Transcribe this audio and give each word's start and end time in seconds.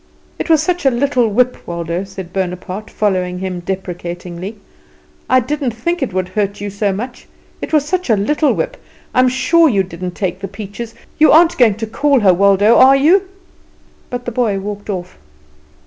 "It 0.39 0.49
was 0.49 0.63
such 0.63 0.83
a 0.83 0.89
little 0.89 1.27
whip, 1.27 1.55
Waldo," 1.67 2.03
said 2.05 2.33
Bonaparte, 2.33 2.89
following 2.89 3.37
him 3.37 3.59
deprecatingly. 3.59 4.57
"I 5.29 5.39
didn't 5.39 5.75
think 5.75 6.01
it 6.01 6.11
would 6.11 6.29
hurt 6.29 6.59
you 6.59 6.71
so 6.71 6.91
much. 6.91 7.27
It 7.61 7.71
was 7.71 7.85
such 7.85 8.09
a 8.09 8.15
little 8.15 8.51
whip. 8.53 8.77
I 9.13 9.19
am 9.19 9.29
sure 9.29 9.69
you 9.69 9.83
didn't 9.83 10.15
take 10.15 10.39
the 10.39 10.47
peaches. 10.47 10.95
You 11.19 11.31
aren't 11.31 11.55
going 11.59 11.75
to 11.75 11.85
call 11.85 12.21
her, 12.21 12.33
Waldo, 12.33 12.77
are 12.79 12.95
you?" 12.95 13.29
But 14.09 14.25
the 14.25 14.31
boy 14.31 14.57
walked 14.57 14.89
off. 14.89 15.19